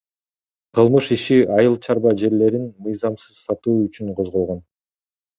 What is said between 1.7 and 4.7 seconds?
чарба жерлерин мыйзамсыз сатуу үчүн козголгон